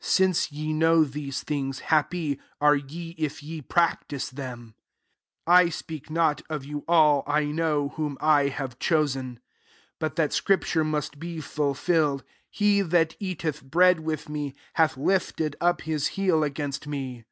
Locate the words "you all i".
6.64-7.44